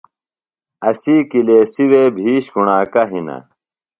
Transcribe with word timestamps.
اسی 0.89 1.15
کلیسیۡ 1.31 1.87
وے 1.91 2.03
بِھیش 2.15 2.45
کُݨاکہ 2.53 3.03
ہِنہ۔ 3.11 3.37